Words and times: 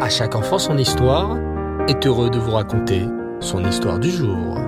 À 0.00 0.08
chaque 0.08 0.34
enfant 0.34 0.58
son 0.58 0.76
histoire 0.76 1.38
est 1.86 2.04
heureux 2.04 2.28
de 2.28 2.38
vous 2.38 2.50
raconter 2.50 3.06
son 3.38 3.64
histoire 3.64 4.00
du 4.00 4.10
jour. 4.10 4.58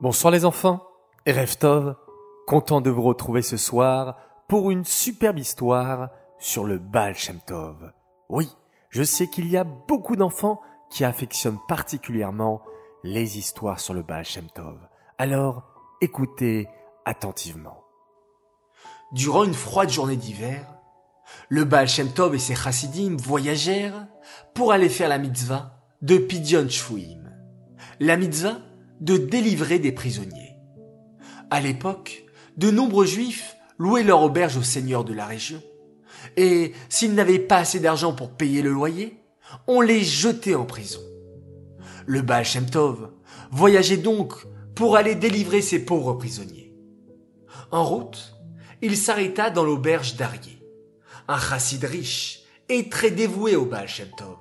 Bonsoir 0.00 0.32
les 0.32 0.44
enfants, 0.44 0.82
Reftov, 1.28 1.94
content 2.48 2.80
de 2.80 2.90
vous 2.90 3.02
retrouver 3.02 3.40
ce 3.40 3.56
soir 3.56 4.16
pour 4.48 4.72
une 4.72 4.84
superbe 4.84 5.38
histoire 5.38 6.10
sur 6.40 6.64
le 6.64 6.78
Baal 6.78 7.14
Shem 7.14 7.38
Tov. 7.46 7.92
Oui, 8.28 8.50
je 8.90 9.04
sais 9.04 9.28
qu'il 9.28 9.48
y 9.48 9.56
a 9.56 9.62
beaucoup 9.62 10.16
d'enfants 10.16 10.60
qui 10.90 11.04
affectionnent 11.04 11.60
particulièrement 11.68 12.62
les 13.04 13.38
histoires 13.38 13.78
sur 13.78 13.94
le 13.94 14.02
Baal 14.02 14.24
Shem 14.24 14.48
Tov. 14.52 14.76
Alors, 15.18 15.62
écoutez 16.00 16.68
attentivement. 17.04 17.81
Durant 19.12 19.44
une 19.44 19.52
froide 19.52 19.90
journée 19.90 20.16
d'hiver, 20.16 20.66
le 21.50 21.64
Baal 21.64 21.86
Shem 21.86 22.08
Tov 22.08 22.34
et 22.34 22.38
ses 22.38 22.54
chassidim 22.54 23.14
voyagèrent 23.18 24.06
pour 24.54 24.72
aller 24.72 24.88
faire 24.88 25.10
la 25.10 25.18
mitzvah 25.18 25.78
de 26.00 26.16
Pidyon 26.16 26.66
Shvuim, 26.66 27.30
la 28.00 28.16
mitzvah 28.16 28.56
de 29.00 29.18
délivrer 29.18 29.78
des 29.78 29.92
prisonniers. 29.92 30.56
À 31.50 31.60
l'époque, 31.60 32.24
de 32.56 32.70
nombreux 32.70 33.04
juifs 33.04 33.56
louaient 33.76 34.02
leur 34.02 34.22
auberge 34.22 34.56
au 34.56 34.62
seigneur 34.62 35.04
de 35.04 35.12
la 35.12 35.26
région, 35.26 35.62
et 36.38 36.72
s'ils 36.88 37.14
n'avaient 37.14 37.38
pas 37.38 37.58
assez 37.58 37.80
d'argent 37.80 38.14
pour 38.14 38.30
payer 38.30 38.62
le 38.62 38.70
loyer, 38.70 39.22
on 39.66 39.82
les 39.82 40.02
jetait 40.02 40.54
en 40.54 40.64
prison. 40.64 41.00
Le 42.06 42.22
Baal 42.22 42.46
Shem 42.46 42.64
Tov 42.64 43.10
voyageait 43.50 43.98
donc 43.98 44.32
pour 44.74 44.96
aller 44.96 45.14
délivrer 45.14 45.60
ces 45.60 45.84
pauvres 45.84 46.14
prisonniers. 46.14 46.74
En 47.70 47.84
route, 47.84 48.31
il 48.82 48.96
s'arrêta 48.96 49.48
dans 49.48 49.64
l'auberge 49.64 50.16
d'Arié, 50.16 50.60
un 51.28 51.38
chassid 51.38 51.84
riche 51.84 52.40
et 52.68 52.88
très 52.88 53.12
dévoué 53.12 53.54
au 53.54 53.64
Baal 53.64 53.86
Tov. 54.16 54.38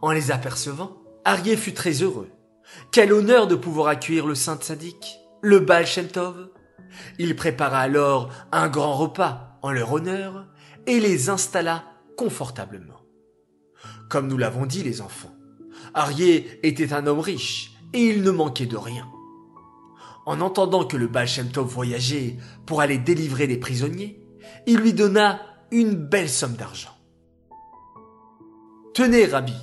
En 0.00 0.10
les 0.10 0.30
apercevant, 0.30 0.96
Arié 1.26 1.56
fut 1.56 1.74
très 1.74 2.02
heureux. 2.02 2.30
Quel 2.90 3.12
honneur 3.12 3.46
de 3.46 3.54
pouvoir 3.54 3.88
accueillir 3.88 4.26
le 4.26 4.34
saint 4.34 4.58
sadique, 4.60 5.18
le 5.42 5.60
Baal 5.60 5.86
Tov. 6.10 6.48
Il 7.18 7.36
prépara 7.36 7.80
alors 7.80 8.30
un 8.52 8.68
grand 8.68 8.94
repas 8.94 9.58
en 9.60 9.70
leur 9.70 9.92
honneur 9.92 10.46
et 10.86 10.98
les 10.98 11.28
installa 11.28 11.84
confortablement. 12.16 13.02
Comme 14.08 14.28
nous 14.28 14.38
l'avons 14.38 14.64
dit 14.64 14.82
les 14.82 15.02
enfants, 15.02 15.34
Arié 15.92 16.58
était 16.66 16.94
un 16.94 17.06
homme 17.06 17.20
riche 17.20 17.72
et 17.92 18.00
il 18.00 18.22
ne 18.22 18.30
manquait 18.30 18.66
de 18.66 18.76
rien 18.78 19.11
en 20.26 20.40
entendant 20.40 20.84
que 20.84 20.96
le 20.96 21.08
Baal 21.08 21.26
Shem 21.26 21.48
Tov 21.48 21.66
voyageait 21.66 22.36
pour 22.66 22.80
aller 22.80 22.98
délivrer 22.98 23.46
des 23.46 23.58
prisonniers, 23.58 24.20
il 24.66 24.78
lui 24.78 24.92
donna 24.92 25.40
une 25.70 25.94
belle 25.94 26.28
somme 26.28 26.54
d'argent. 26.54 26.96
Tenez, 28.94 29.24
Rabbi, 29.24 29.56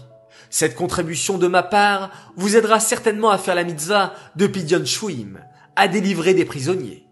cette 0.50 0.76
contribution 0.76 1.38
de 1.38 1.48
ma 1.48 1.64
part 1.64 2.12
vous 2.36 2.58
aidera 2.58 2.80
certainement 2.80 3.30
à 3.30 3.38
faire 3.38 3.56
la 3.56 3.64
mitzvah 3.64 4.14
de 4.36 4.48
Pidyon 4.48 4.86
Shvuim, 4.86 5.40
à 5.76 5.88
délivrer 5.88 6.34
des 6.34 6.46
prisonniers. 6.46 7.06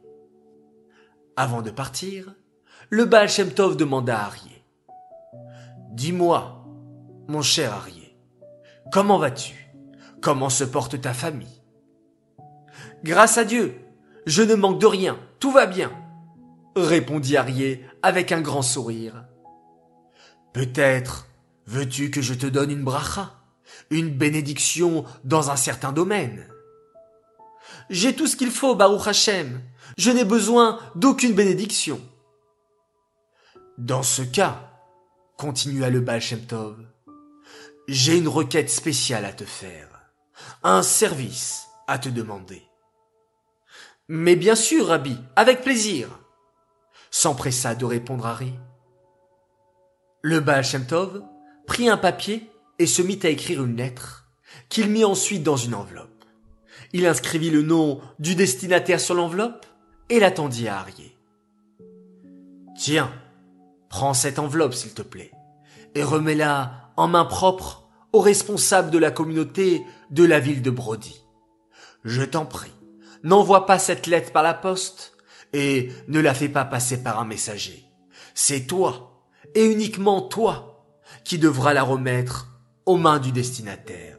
Avant 1.35 1.61
de 1.61 1.69
partir, 1.69 2.33
le 2.89 3.05
Baal 3.05 3.29
Shem 3.29 3.51
Tov 3.51 3.77
demanda 3.77 4.17
à 4.17 4.25
Arié. 4.25 4.63
Dis-moi, 5.91 6.65
mon 7.27 7.41
cher 7.41 7.73
Arié, 7.73 8.17
comment 8.91 9.19
vas-tu? 9.19 9.53
Comment 10.21 10.49
se 10.49 10.63
porte 10.63 10.99
ta 10.99 11.13
famille? 11.13 11.56
Grâce 13.03 13.37
à 13.37 13.45
Dieu, 13.45 13.79
je 14.25 14.41
ne 14.41 14.55
manque 14.55 14.79
de 14.79 14.85
rien, 14.85 15.19
tout 15.39 15.51
va 15.51 15.65
bien, 15.65 15.91
répondit 16.75 17.37
Arié 17.37 17.85
avec 18.01 18.31
un 18.31 18.41
grand 18.41 18.61
sourire. 18.61 19.25
Peut-être 20.53 21.27
veux-tu 21.65 22.11
que 22.11 22.21
je 22.21 22.33
te 22.33 22.47
donne 22.47 22.71
une 22.71 22.83
bracha, 22.83 23.33
une 23.89 24.09
bénédiction 24.09 25.05
dans 25.23 25.51
un 25.51 25.55
certain 25.55 25.91
domaine? 25.91 26.47
J'ai 27.89 28.15
tout 28.15 28.27
ce 28.27 28.35
qu'il 28.35 28.51
faut, 28.51 28.75
Baruch 28.75 29.07
Hashem. 29.07 29.61
Je 29.97 30.11
n'ai 30.11 30.25
besoin 30.25 30.79
d'aucune 30.95 31.33
bénédiction. 31.33 32.01
Dans 33.77 34.03
ce 34.03 34.23
cas, 34.23 34.71
continua 35.37 35.89
le 35.89 36.01
Baal 36.01 36.19
Shem 36.19 36.41
Tov, 36.41 36.77
j'ai 37.87 38.17
une 38.17 38.27
requête 38.27 38.69
spéciale 38.69 39.23
à 39.23 39.31
te 39.31 39.45
faire, 39.45 39.87
un 40.63 40.81
service 40.81 41.67
à 41.87 41.99
te 41.99 42.09
demander. 42.09 42.66
Mais 44.09 44.37
bien 44.37 44.55
sûr, 44.55 44.87
Rabbi, 44.87 45.17
avec 45.35 45.61
plaisir, 45.61 46.07
s'empressa 47.11 47.75
de 47.75 47.83
répondre 47.83 48.25
Harry. 48.25 48.53
Le 50.21 50.39
Baal 50.39 50.63
prit 51.65 51.89
un 51.89 51.97
papier 51.97 52.49
et 52.79 52.85
se 52.85 53.01
mit 53.01 53.19
à 53.23 53.29
écrire 53.29 53.63
une 53.63 53.75
lettre, 53.75 54.29
qu'il 54.69 54.89
mit 54.89 55.03
ensuite 55.03 55.43
dans 55.43 55.57
une 55.57 55.75
enveloppe. 55.75 56.23
Il 56.93 57.05
inscrivit 57.05 57.49
le 57.49 57.63
nom 57.63 57.99
du 58.17 58.35
destinataire 58.35 59.01
sur 59.01 59.13
l'enveloppe 59.13 59.65
et 60.09 60.21
l'attendit 60.21 60.69
à 60.69 60.79
Arié. 60.79 61.17
Tiens, 62.77 63.11
prends 63.89 64.13
cette 64.13 64.39
enveloppe, 64.39 64.73
s'il 64.73 64.93
te 64.93 65.01
plaît, 65.01 65.31
et 65.95 66.03
remets-la 66.03 66.91
en 66.95 67.09
main 67.09 67.25
propre 67.25 67.89
au 68.13 68.21
responsable 68.21 68.89
de 68.89 68.99
la 68.99 69.11
communauté 69.11 69.83
de 70.11 70.23
la 70.23 70.39
ville 70.39 70.61
de 70.61 70.71
Brody. 70.71 71.21
Je 72.05 72.23
t'en 72.23 72.45
prie 72.45 72.71
n'envoie 73.23 73.65
pas 73.65 73.79
cette 73.79 74.07
lettre 74.07 74.31
par 74.31 74.43
la 74.43 74.53
poste 74.53 75.13
et 75.53 75.91
ne 76.07 76.19
la 76.19 76.33
fais 76.33 76.49
pas 76.49 76.65
passer 76.65 77.03
par 77.03 77.19
un 77.19 77.25
messager. 77.25 77.85
C'est 78.33 78.67
toi, 78.67 79.23
et 79.55 79.65
uniquement 79.65 80.21
toi, 80.21 80.85
qui 81.23 81.37
devras 81.37 81.73
la 81.73 81.83
remettre 81.83 82.59
aux 82.85 82.97
mains 82.97 83.19
du 83.19 83.31
destinataire. 83.31 84.17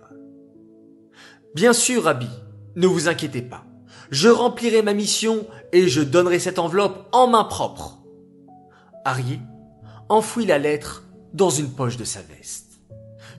Bien 1.55 1.73
sûr, 1.73 2.05
Rabbi, 2.05 2.29
ne 2.77 2.87
vous 2.87 3.09
inquiétez 3.09 3.43
pas. 3.43 3.65
Je 4.11 4.29
remplirai 4.29 4.83
ma 4.83 4.95
mission 4.95 5.47
et 5.73 5.89
je 5.89 6.01
donnerai 6.01 6.39
cette 6.39 6.59
enveloppe 6.59 7.09
en 7.13 7.27
main 7.27 7.45
propre. 7.45 7.99
Arié 9.05 9.41
enfouit 10.09 10.47
la 10.47 10.59
lettre 10.59 11.05
dans 11.35 11.51
une 11.51 11.71
poche 11.71 11.97
de 11.97 12.05
sa 12.05 12.21
veste. 12.23 12.81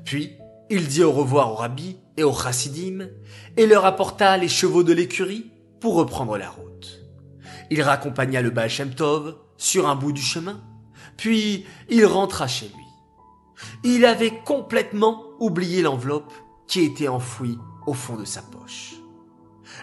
Puis, 0.06 0.38
il 0.70 0.88
dit 0.88 1.04
au 1.04 1.12
revoir 1.12 1.52
au 1.52 1.56
rabbi 1.56 1.98
et 2.20 2.24
au 2.24 2.34
chassidim 2.34 3.08
et 3.56 3.66
leur 3.66 3.86
apporta 3.86 4.36
les 4.36 4.50
chevaux 4.50 4.84
de 4.84 4.92
l'écurie 4.92 5.52
pour 5.80 5.96
reprendre 5.96 6.38
la 6.38 6.50
route. 6.50 7.00
Il 7.72 7.82
raccompagna 7.82 8.42
le 8.42 8.50
Baal 8.50 8.70
Shem 8.70 8.92
sur 9.58 9.88
un 9.88 9.96
bout 9.96 10.12
du 10.12 10.22
chemin, 10.22 10.62
puis 11.16 11.66
il 11.90 12.06
rentra 12.06 12.46
chez 12.48 12.66
lui. 12.66 12.86
Il 13.86 14.04
avait 14.04 14.42
complètement 14.44 15.24
oublié 15.40 15.82
l'enveloppe 15.82 16.34
qui 16.68 16.82
était 16.82 17.08
enfouie 17.08 17.58
au 17.88 17.94
fond 17.94 18.18
de 18.18 18.26
sa 18.26 18.42
poche. 18.42 18.96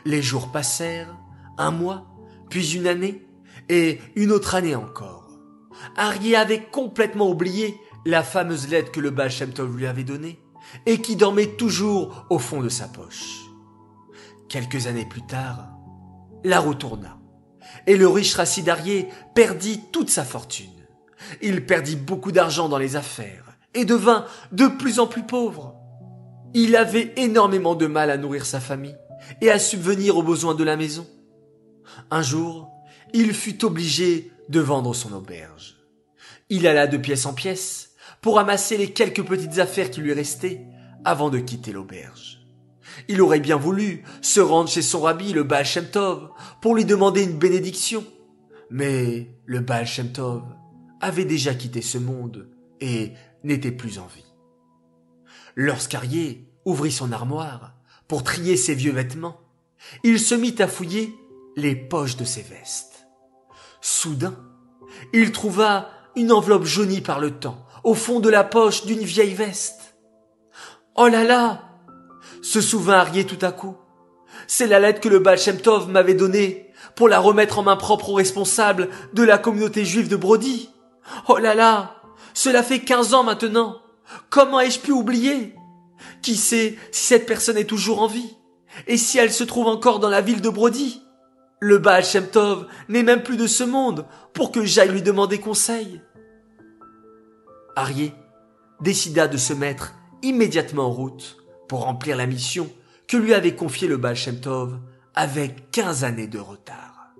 Les 0.04 0.20
jours 0.20 0.52
passèrent, 0.52 1.16
un 1.56 1.70
mois, 1.70 2.06
puis 2.50 2.74
une 2.74 2.86
année, 2.86 3.26
et 3.70 3.98
une 4.14 4.30
autre 4.30 4.54
année 4.54 4.76
encore. 4.76 5.30
Harry 5.96 6.36
avait 6.36 6.64
complètement 6.64 7.30
oublié 7.30 7.80
la 8.04 8.22
fameuse 8.22 8.68
lettre 8.68 8.92
que 8.92 9.00
le 9.00 9.10
Baal 9.10 9.30
Shem 9.30 9.52
lui 9.74 9.86
avait 9.86 10.04
donnée, 10.04 10.38
et 10.86 11.00
qui 11.00 11.16
dormait 11.16 11.56
toujours 11.56 12.26
au 12.30 12.38
fond 12.38 12.60
de 12.60 12.68
sa 12.68 12.88
poche. 12.88 13.42
Quelques 14.48 14.86
années 14.86 15.06
plus 15.06 15.26
tard, 15.26 15.70
la 16.44 16.60
retourna. 16.60 17.18
Et 17.86 17.96
le 17.96 18.08
riche 18.08 18.34
Rassidarié 18.34 19.08
perdit 19.34 19.80
toute 19.92 20.10
sa 20.10 20.24
fortune. 20.24 20.70
Il 21.42 21.66
perdit 21.66 21.96
beaucoup 21.96 22.32
d'argent 22.32 22.68
dans 22.68 22.78
les 22.78 22.96
affaires 22.96 23.58
et 23.74 23.84
devint 23.84 24.26
de 24.52 24.66
plus 24.66 25.00
en 25.00 25.06
plus 25.06 25.24
pauvre. 25.24 25.74
Il 26.54 26.76
avait 26.76 27.12
énormément 27.16 27.74
de 27.74 27.86
mal 27.86 28.10
à 28.10 28.16
nourrir 28.16 28.46
sa 28.46 28.60
famille 28.60 28.96
et 29.40 29.50
à 29.50 29.58
subvenir 29.58 30.16
aux 30.16 30.22
besoins 30.22 30.54
de 30.54 30.64
la 30.64 30.76
maison. 30.76 31.06
Un 32.10 32.22
jour, 32.22 32.70
il 33.12 33.34
fut 33.34 33.64
obligé 33.64 34.30
de 34.48 34.60
vendre 34.60 34.94
son 34.94 35.12
auberge. 35.12 35.76
Il 36.48 36.66
alla 36.66 36.86
de 36.86 36.96
pièce 36.96 37.26
en 37.26 37.34
pièce 37.34 37.85
pour 38.26 38.40
amasser 38.40 38.76
les 38.76 38.92
quelques 38.92 39.22
petites 39.22 39.60
affaires 39.60 39.88
qui 39.88 40.00
lui 40.00 40.12
restaient 40.12 40.66
avant 41.04 41.30
de 41.30 41.38
quitter 41.38 41.70
l'auberge. 41.70 42.44
Il 43.06 43.22
aurait 43.22 43.38
bien 43.38 43.54
voulu 43.54 44.02
se 44.20 44.40
rendre 44.40 44.68
chez 44.68 44.82
son 44.82 45.02
rabbi, 45.02 45.32
le 45.32 45.44
Baal 45.44 45.64
pour 46.60 46.74
lui 46.74 46.84
demander 46.84 47.22
une 47.22 47.38
bénédiction. 47.38 48.04
Mais 48.68 49.30
le 49.44 49.60
Baal 49.60 49.86
avait 51.00 51.24
déjà 51.24 51.54
quitté 51.54 51.82
ce 51.82 51.98
monde 51.98 52.48
et 52.80 53.12
n'était 53.44 53.70
plus 53.70 54.00
en 54.00 54.08
vie. 54.08 54.34
Lorsqu'Arié 55.54 56.50
ouvrit 56.64 56.90
son 56.90 57.12
armoire 57.12 57.74
pour 58.08 58.24
trier 58.24 58.56
ses 58.56 58.74
vieux 58.74 58.90
vêtements, 58.90 59.38
il 60.02 60.18
se 60.18 60.34
mit 60.34 60.56
à 60.58 60.66
fouiller 60.66 61.14
les 61.54 61.76
poches 61.76 62.16
de 62.16 62.24
ses 62.24 62.42
vestes. 62.42 63.06
Soudain, 63.80 64.36
il 65.12 65.30
trouva 65.30 65.90
une 66.16 66.32
enveloppe 66.32 66.64
jaunie 66.64 67.02
par 67.02 67.20
le 67.20 67.30
temps 67.30 67.65
au 67.86 67.94
fond 67.94 68.18
de 68.18 68.28
la 68.28 68.42
poche 68.42 68.84
d'une 68.84 69.04
vieille 69.04 69.34
veste. 69.34 69.94
Oh 70.96 71.06
là 71.06 71.22
là! 71.22 71.62
se 72.42 72.60
souvint 72.60 72.94
Arié 72.94 73.24
tout 73.24 73.38
à 73.46 73.52
coup. 73.52 73.76
C'est 74.48 74.66
la 74.66 74.80
lettre 74.80 75.00
que 75.00 75.08
le 75.08 75.20
Baal 75.20 75.38
Tov 75.62 75.88
m'avait 75.88 76.14
donnée 76.14 76.72
pour 76.96 77.08
la 77.08 77.20
remettre 77.20 77.60
en 77.60 77.62
main 77.62 77.76
propre 77.76 78.10
aux 78.10 78.14
responsables 78.14 78.88
de 79.12 79.22
la 79.22 79.38
communauté 79.38 79.84
juive 79.84 80.08
de 80.08 80.16
Brody. 80.16 80.68
Oh 81.28 81.38
là 81.38 81.54
là, 81.54 82.02
cela 82.34 82.64
fait 82.64 82.80
quinze 82.80 83.14
ans 83.14 83.22
maintenant. 83.22 83.80
Comment 84.30 84.58
ai-je 84.58 84.80
pu 84.80 84.90
oublier? 84.90 85.54
Qui 86.22 86.34
sait 86.34 86.76
si 86.90 87.04
cette 87.04 87.26
personne 87.26 87.56
est 87.56 87.70
toujours 87.70 88.02
en 88.02 88.08
vie? 88.08 88.36
Et 88.88 88.96
si 88.96 89.18
elle 89.18 89.32
se 89.32 89.44
trouve 89.44 89.68
encore 89.68 90.00
dans 90.00 90.10
la 90.10 90.22
ville 90.22 90.40
de 90.40 90.50
Brody? 90.50 91.02
Le 91.60 91.78
Baal 91.78 92.04
Shem 92.04 92.26
Tov 92.26 92.66
n'est 92.88 93.04
même 93.04 93.22
plus 93.22 93.36
de 93.36 93.46
ce 93.46 93.62
monde 93.62 94.06
pour 94.34 94.50
que 94.50 94.64
j'aille 94.64 94.90
lui 94.90 95.02
demander 95.02 95.38
conseil. 95.38 96.00
Arié 97.76 98.14
décida 98.80 99.28
de 99.28 99.36
se 99.36 99.52
mettre 99.52 99.94
immédiatement 100.22 100.86
en 100.86 100.90
route 100.90 101.36
pour 101.68 101.82
remplir 101.82 102.16
la 102.16 102.26
mission 102.26 102.70
que 103.06 103.18
lui 103.18 103.34
avait 103.34 103.54
confiée 103.54 103.86
le 103.86 103.98
Baal 103.98 104.16
Shem 104.16 104.40
Tov 104.40 104.80
avec 105.14 105.70
quinze 105.70 106.02
années 106.02 106.26
de 106.26 106.38
retard. 106.38 107.14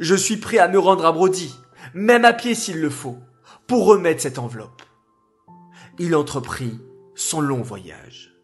Je 0.00 0.14
suis 0.14 0.38
prêt 0.38 0.58
à 0.58 0.68
me 0.68 0.78
rendre 0.78 1.04
à 1.04 1.12
Brody, 1.12 1.54
même 1.92 2.24
à 2.24 2.32
pied 2.32 2.54
s'il 2.54 2.80
le 2.80 2.88
faut, 2.88 3.18
pour 3.66 3.84
remettre 3.84 4.22
cette 4.22 4.38
enveloppe. 4.38 4.82
Il 5.98 6.16
entreprit 6.16 6.80
son 7.14 7.42
long 7.42 7.60
voyage. 7.60 8.34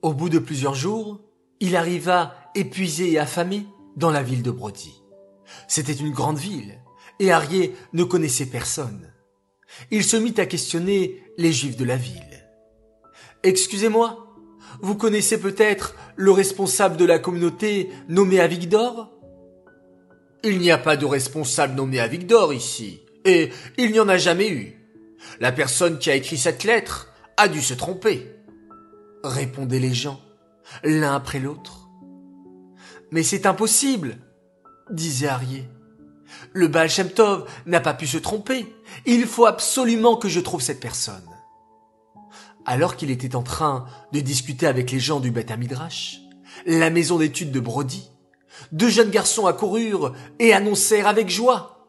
Au 0.00 0.14
bout 0.14 0.30
de 0.30 0.38
plusieurs 0.38 0.74
jours, 0.74 1.20
il 1.60 1.76
arriva 1.76 2.34
épuisé 2.54 3.12
et 3.12 3.18
affamé 3.18 3.66
dans 3.96 4.10
la 4.10 4.22
ville 4.22 4.42
de 4.42 4.50
Brody. 4.50 5.02
C'était 5.68 5.92
une 5.92 6.12
grande 6.12 6.38
ville, 6.38 6.80
et 7.20 7.30
Arié 7.30 7.76
ne 7.92 8.04
connaissait 8.04 8.46
personne. 8.46 9.13
Il 9.90 10.04
se 10.04 10.16
mit 10.16 10.34
à 10.38 10.46
questionner 10.46 11.22
les 11.36 11.52
juifs 11.52 11.76
de 11.76 11.84
la 11.84 11.96
ville. 11.96 12.22
Excusez-moi, 13.42 14.26
vous 14.80 14.94
connaissez 14.94 15.38
peut-être 15.38 15.94
le 16.16 16.30
responsable 16.30 16.96
de 16.96 17.04
la 17.04 17.18
communauté 17.18 17.90
nommé 18.08 18.40
Avigdor? 18.40 19.10
Il 20.42 20.58
n'y 20.58 20.70
a 20.70 20.78
pas 20.78 20.96
de 20.96 21.06
responsable 21.06 21.74
nommé 21.74 22.00
Avigdor 22.00 22.52
ici, 22.52 23.00
et 23.24 23.50
il 23.78 23.92
n'y 23.92 24.00
en 24.00 24.08
a 24.08 24.18
jamais 24.18 24.50
eu. 24.50 24.80
La 25.40 25.52
personne 25.52 25.98
qui 25.98 26.10
a 26.10 26.14
écrit 26.14 26.36
cette 26.36 26.64
lettre 26.64 27.12
a 27.36 27.48
dû 27.48 27.62
se 27.62 27.74
tromper, 27.74 28.30
répondaient 29.22 29.78
les 29.78 29.94
gens, 29.94 30.20
l'un 30.82 31.14
après 31.14 31.38
l'autre. 31.38 31.88
Mais 33.10 33.22
c'est 33.22 33.46
impossible, 33.46 34.18
disait 34.90 35.28
Arié. 35.28 35.64
Le 36.52 36.68
Baal 36.68 36.88
Shem 36.88 37.10
n'a 37.66 37.80
pas 37.80 37.94
pu 37.94 38.06
se 38.06 38.18
tromper. 38.18 38.74
Il 39.06 39.26
faut 39.26 39.46
absolument 39.46 40.16
que 40.16 40.28
je 40.28 40.40
trouve 40.40 40.62
cette 40.62 40.80
personne. 40.80 41.28
Alors 42.66 42.96
qu'il 42.96 43.10
était 43.10 43.36
en 43.36 43.42
train 43.42 43.86
de 44.12 44.20
discuter 44.20 44.66
avec 44.66 44.90
les 44.90 45.00
gens 45.00 45.20
du 45.20 45.30
Beth 45.30 45.56
Midrash, 45.58 46.20
la 46.66 46.90
maison 46.90 47.18
d'études 47.18 47.50
de 47.50 47.60
Brody, 47.60 48.08
deux 48.72 48.88
jeunes 48.88 49.10
garçons 49.10 49.46
accoururent 49.46 50.14
et 50.38 50.52
annoncèrent 50.52 51.08
avec 51.08 51.28
joie. 51.28 51.86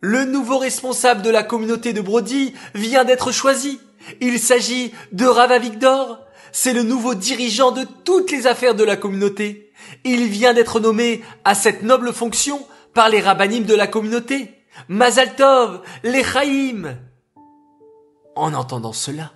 Le 0.00 0.24
nouveau 0.24 0.58
responsable 0.58 1.22
de 1.22 1.30
la 1.30 1.42
communauté 1.42 1.92
de 1.92 2.00
Brody 2.00 2.54
vient 2.74 3.04
d'être 3.04 3.30
choisi. 3.30 3.80
Il 4.20 4.38
s'agit 4.38 4.92
de 5.12 5.26
Rava 5.26 5.58
Victor. 5.58 6.20
C'est 6.50 6.72
le 6.72 6.82
nouveau 6.82 7.14
dirigeant 7.14 7.70
de 7.70 7.86
toutes 8.04 8.30
les 8.30 8.46
affaires 8.46 8.74
de 8.74 8.84
la 8.84 8.96
communauté. 8.96 9.72
Il 10.04 10.26
vient 10.26 10.54
d'être 10.54 10.80
nommé 10.80 11.22
à 11.44 11.54
cette 11.54 11.82
noble 11.82 12.12
fonction 12.12 12.66
par 12.94 13.08
les 13.08 13.20
rabbinim 13.20 13.64
de 13.64 13.74
la 13.74 13.86
communauté. 13.86 14.50
Mazaltov, 14.88 15.82
les 16.02 16.24
Chaïm. 16.24 16.96
En 18.34 18.54
entendant 18.54 18.92
cela, 18.92 19.32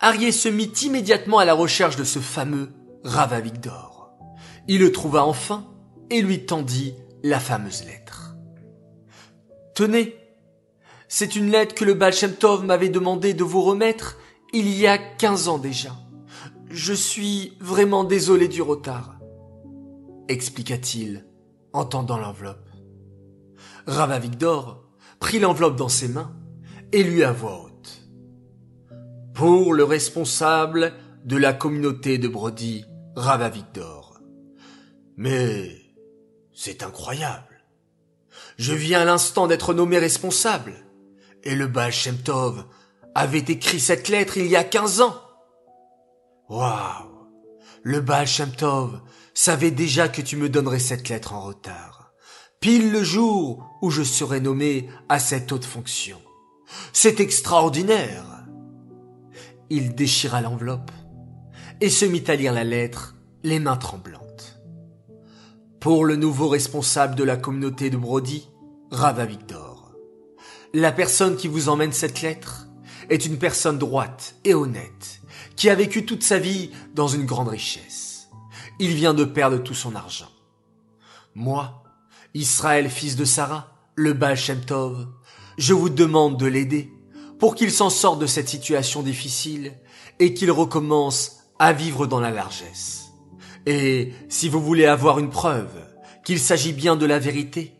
Arié 0.00 0.32
se 0.32 0.48
mit 0.48 0.72
immédiatement 0.82 1.38
à 1.38 1.44
la 1.44 1.54
recherche 1.54 1.96
de 1.96 2.04
ce 2.04 2.18
fameux 2.18 2.70
Victor. 3.42 4.10
Il 4.68 4.80
le 4.80 4.92
trouva 4.92 5.24
enfin 5.24 5.66
et 6.10 6.20
lui 6.20 6.44
tendit 6.44 6.94
la 7.22 7.40
fameuse 7.40 7.84
lettre. 7.84 8.36
Tenez, 9.74 10.16
c'est 11.08 11.36
une 11.36 11.50
lettre 11.50 11.74
que 11.74 11.84
le 11.84 11.94
Baal 11.94 12.14
m'avait 12.64 12.88
demandé 12.88 13.34
de 13.34 13.44
vous 13.44 13.62
remettre 13.62 14.18
il 14.52 14.68
y 14.68 14.86
a 14.86 14.98
quinze 14.98 15.48
ans 15.48 15.58
déjà. 15.58 15.92
Je 16.68 16.92
suis 16.92 17.56
vraiment 17.60 18.04
désolé 18.04 18.48
du 18.48 18.62
retard, 18.62 19.18
expliqua-t-il 20.28 21.29
en 21.72 21.84
tendant 21.84 22.18
l'enveloppe. 22.18 22.68
Rava 23.86 24.18
Victor 24.18 24.84
prit 25.18 25.38
l'enveloppe 25.38 25.76
dans 25.76 25.88
ses 25.88 26.08
mains 26.08 26.34
et 26.92 27.02
lui 27.02 27.22
à 27.22 27.32
voix 27.32 27.64
haute. 27.64 28.02
Pour 29.34 29.72
le 29.72 29.84
responsable 29.84 30.92
de 31.24 31.36
la 31.36 31.52
communauté 31.52 32.18
de 32.18 32.28
Brody, 32.28 32.84
Rava 33.16 33.48
Victor. 33.48 34.20
Mais 35.16 35.80
c'est 36.52 36.82
incroyable. 36.82 37.64
Je 38.56 38.74
viens 38.74 39.00
à 39.00 39.04
l'instant 39.04 39.46
d'être 39.46 39.74
nommé 39.74 39.98
responsable. 39.98 40.74
Et 41.42 41.54
le 41.54 41.66
Baal 41.66 41.92
avait 43.14 43.38
écrit 43.38 43.80
cette 43.80 44.08
lettre 44.08 44.36
il 44.36 44.46
y 44.46 44.56
a 44.56 44.64
quinze 44.64 45.00
ans. 45.00 45.16
Waouh! 46.48 47.19
Le 47.82 48.00
Baal 48.00 48.26
Shem 48.26 48.50
Tov 48.50 49.00
savait 49.32 49.70
déjà 49.70 50.08
que 50.08 50.20
tu 50.20 50.36
me 50.36 50.50
donnerais 50.50 50.78
cette 50.78 51.08
lettre 51.08 51.32
en 51.32 51.40
retard. 51.40 52.12
Pile 52.60 52.92
le 52.92 53.02
jour 53.02 53.64
où 53.80 53.90
je 53.90 54.02
serai 54.02 54.40
nommé 54.40 54.88
à 55.08 55.18
cette 55.18 55.50
haute 55.50 55.64
fonction. 55.64 56.20
C'est 56.92 57.20
extraordinaire. 57.20 58.44
Il 59.70 59.94
déchira 59.94 60.42
l'enveloppe 60.42 60.90
et 61.80 61.88
se 61.88 62.04
mit 62.04 62.24
à 62.26 62.36
lire 62.36 62.52
la 62.52 62.64
lettre, 62.64 63.16
les 63.44 63.60
mains 63.60 63.78
tremblantes. 63.78 64.60
Pour 65.80 66.04
le 66.04 66.16
nouveau 66.16 66.48
responsable 66.48 67.14
de 67.14 67.24
la 67.24 67.38
communauté 67.38 67.88
de 67.88 67.96
Brody, 67.96 68.50
Rava 68.90 69.24
Victor. 69.24 69.94
La 70.74 70.92
personne 70.92 71.36
qui 71.36 71.48
vous 71.48 71.70
emmène 71.70 71.92
cette 71.92 72.20
lettre 72.20 72.68
est 73.08 73.24
une 73.24 73.38
personne 73.38 73.78
droite 73.78 74.36
et 74.44 74.52
honnête, 74.52 75.19
qui 75.60 75.68
a 75.68 75.74
vécu 75.74 76.06
toute 76.06 76.22
sa 76.22 76.38
vie 76.38 76.70
dans 76.94 77.06
une 77.06 77.26
grande 77.26 77.48
richesse. 77.48 78.30
Il 78.78 78.94
vient 78.94 79.12
de 79.12 79.24
perdre 79.24 79.58
tout 79.58 79.74
son 79.74 79.94
argent. 79.94 80.30
Moi, 81.34 81.84
Israël, 82.32 82.88
fils 82.88 83.14
de 83.14 83.26
Sarah, 83.26 83.70
le 83.94 84.14
Baal 84.14 84.38
Tov, 84.66 85.06
je 85.58 85.74
vous 85.74 85.90
demande 85.90 86.38
de 86.38 86.46
l'aider 86.46 86.90
pour 87.38 87.54
qu'il 87.54 87.70
s'en 87.70 87.90
sorte 87.90 88.18
de 88.20 88.26
cette 88.26 88.48
situation 88.48 89.02
difficile 89.02 89.74
et 90.18 90.32
qu'il 90.32 90.50
recommence 90.50 91.40
à 91.58 91.74
vivre 91.74 92.06
dans 92.06 92.20
la 92.20 92.30
largesse. 92.30 93.10
Et 93.66 94.14
si 94.30 94.48
vous 94.48 94.62
voulez 94.62 94.86
avoir 94.86 95.18
une 95.18 95.28
preuve 95.28 95.78
qu'il 96.24 96.40
s'agit 96.40 96.72
bien 96.72 96.96
de 96.96 97.04
la 97.04 97.18
vérité, 97.18 97.74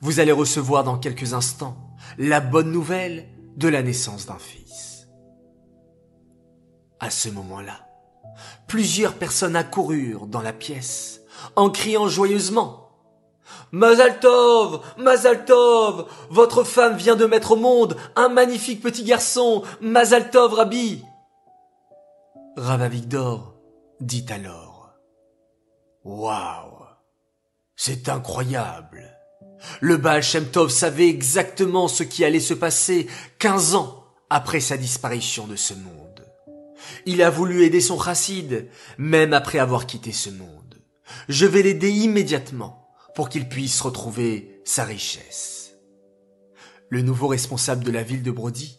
vous 0.00 0.18
allez 0.18 0.32
recevoir 0.32 0.82
dans 0.82 0.96
quelques 0.96 1.34
instants 1.34 1.76
la 2.16 2.40
bonne 2.40 2.72
nouvelle 2.72 3.28
de 3.58 3.68
la 3.68 3.82
naissance 3.82 4.24
d'un 4.24 4.38
fils. 4.38 4.87
À 7.00 7.10
ce 7.10 7.28
moment-là, 7.28 7.86
plusieurs 8.66 9.14
personnes 9.14 9.56
accoururent 9.56 10.26
dans 10.26 10.42
la 10.42 10.52
pièce 10.52 11.20
en 11.56 11.70
criant 11.70 12.08
joyeusement 12.08 12.88
Mazaltov, 13.72 14.80
Mazaltov, 14.96 16.06
votre 16.30 16.64
femme 16.64 16.96
vient 16.96 17.16
de 17.16 17.26
mettre 17.26 17.52
au 17.52 17.56
monde 17.56 17.96
un 18.16 18.28
magnifique 18.28 18.82
petit 18.82 19.04
garçon, 19.04 19.62
Mazaltov 19.80 20.54
Rabbi. 20.54 21.02
Ravavigdor 22.56 23.54
dit 24.00 24.26
alors 24.30 24.90
Waouh, 26.04 26.86
c'est 27.76 28.08
incroyable. 28.08 29.04
Le 29.80 29.96
Baal 29.96 30.22
Shem 30.22 30.46
Tov 30.46 30.70
savait 30.70 31.08
exactement 31.08 31.88
ce 31.88 32.02
qui 32.04 32.24
allait 32.24 32.40
se 32.40 32.54
passer 32.54 33.06
quinze 33.38 33.74
ans 33.74 34.04
après 34.30 34.60
sa 34.60 34.76
disparition 34.76 35.46
de 35.46 35.56
ce 35.56 35.74
monde. 35.74 36.07
Il 37.06 37.22
a 37.22 37.30
voulu 37.30 37.64
aider 37.64 37.80
son 37.80 38.00
chassid, 38.00 38.68
même 38.98 39.32
après 39.32 39.58
avoir 39.58 39.86
quitté 39.86 40.12
ce 40.12 40.30
monde. 40.30 40.76
Je 41.28 41.46
vais 41.46 41.62
l'aider 41.62 41.90
immédiatement 41.90 42.88
pour 43.14 43.28
qu'il 43.28 43.48
puisse 43.48 43.80
retrouver 43.80 44.60
sa 44.64 44.84
richesse. 44.84 45.72
Le 46.88 47.02
nouveau 47.02 47.28
responsable 47.28 47.84
de 47.84 47.90
la 47.90 48.02
ville 48.02 48.22
de 48.22 48.30
Brody 48.30 48.78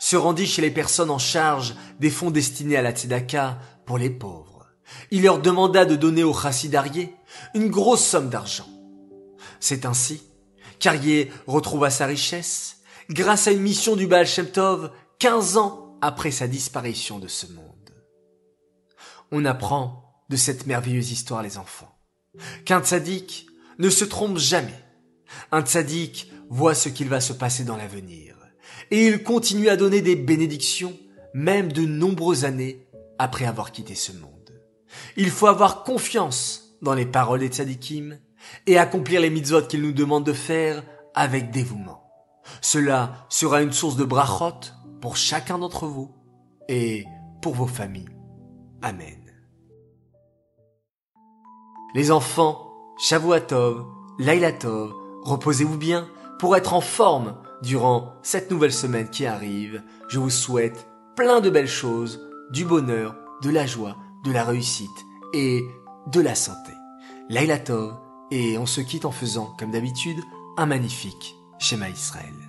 se 0.00 0.16
rendit 0.16 0.46
chez 0.46 0.62
les 0.62 0.70
personnes 0.70 1.10
en 1.10 1.18
charge 1.18 1.74
des 2.00 2.10
fonds 2.10 2.30
destinés 2.30 2.76
à 2.76 2.82
la 2.82 2.92
tzedaka 2.92 3.58
pour 3.84 3.98
les 3.98 4.10
pauvres. 4.10 4.66
Il 5.10 5.22
leur 5.22 5.40
demanda 5.40 5.84
de 5.84 5.96
donner 5.96 6.24
au 6.24 6.34
chassidarié 6.34 7.14
une 7.54 7.68
grosse 7.68 8.04
somme 8.04 8.30
d'argent. 8.30 8.68
C'est 9.60 9.84
ainsi 9.84 10.22
qu'Arié 10.78 11.30
retrouva 11.46 11.90
sa 11.90 12.06
richesse 12.06 12.78
grâce 13.10 13.46
à 13.46 13.52
une 13.52 13.62
mission 13.62 13.96
du 13.96 14.06
Baal 14.06 14.26
Shem 14.26 14.46
Tov 14.46 14.90
15 15.18 15.56
ans 15.56 15.85
après 16.00 16.30
sa 16.30 16.48
disparition 16.48 17.18
de 17.18 17.28
ce 17.28 17.46
monde. 17.46 17.64
On 19.32 19.44
apprend 19.44 20.24
de 20.28 20.36
cette 20.36 20.66
merveilleuse 20.66 21.10
histoire 21.10 21.42
les 21.42 21.58
enfants 21.58 21.92
qu'un 22.66 22.82
tzaddik 22.82 23.46
ne 23.78 23.88
se 23.88 24.04
trompe 24.04 24.36
jamais. 24.36 24.84
Un 25.52 25.62
tzaddik 25.62 26.30
voit 26.50 26.74
ce 26.74 26.90
qu'il 26.90 27.08
va 27.08 27.20
se 27.20 27.32
passer 27.32 27.64
dans 27.64 27.76
l'avenir 27.76 28.36
et 28.90 29.06
il 29.06 29.22
continue 29.22 29.68
à 29.68 29.76
donner 29.76 30.00
des 30.00 30.16
bénédictions, 30.16 30.96
même 31.34 31.72
de 31.72 31.82
nombreuses 31.82 32.44
années 32.44 32.86
après 33.18 33.46
avoir 33.46 33.72
quitté 33.72 33.94
ce 33.94 34.12
monde. 34.12 34.60
Il 35.16 35.30
faut 35.30 35.46
avoir 35.46 35.82
confiance 35.82 36.76
dans 36.82 36.94
les 36.94 37.06
paroles 37.06 37.40
des 37.40 37.48
tzadikim, 37.48 38.18
et 38.66 38.78
accomplir 38.78 39.20
les 39.20 39.30
mitzvot 39.30 39.62
qu'il 39.62 39.82
nous 39.82 39.92
demande 39.92 40.24
de 40.24 40.32
faire 40.32 40.84
avec 41.14 41.50
dévouement. 41.50 42.04
Cela 42.60 43.26
sera 43.28 43.62
une 43.62 43.72
source 43.72 43.96
de 43.96 44.04
brachot 44.04 44.60
pour 45.06 45.16
chacun 45.16 45.56
d'entre 45.58 45.86
vous 45.86 46.10
et 46.68 47.04
pour 47.40 47.54
vos 47.54 47.68
familles. 47.68 48.08
Amen. 48.82 49.22
Les 51.94 52.10
enfants, 52.10 52.72
Shavuatov, 52.98 53.86
Lailatov, 54.18 54.92
reposez-vous 55.22 55.78
bien 55.78 56.08
pour 56.40 56.56
être 56.56 56.74
en 56.74 56.80
forme 56.80 57.36
durant 57.62 58.14
cette 58.24 58.50
nouvelle 58.50 58.72
semaine 58.72 59.08
qui 59.08 59.26
arrive. 59.26 59.80
Je 60.08 60.18
vous 60.18 60.28
souhaite 60.28 60.88
plein 61.14 61.40
de 61.40 61.50
belles 61.50 61.68
choses, 61.68 62.28
du 62.50 62.64
bonheur, 62.64 63.14
de 63.42 63.50
la 63.50 63.64
joie, 63.64 63.96
de 64.24 64.32
la 64.32 64.42
réussite 64.42 65.06
et 65.32 65.62
de 66.10 66.20
la 66.20 66.34
santé. 66.34 66.72
Lailatov 67.28 67.94
et 68.32 68.58
on 68.58 68.66
se 68.66 68.80
quitte 68.80 69.04
en 69.04 69.12
faisant, 69.12 69.54
comme 69.56 69.70
d'habitude, 69.70 70.18
un 70.56 70.66
magnifique 70.66 71.36
schéma 71.60 71.90
Israël. 71.90 72.45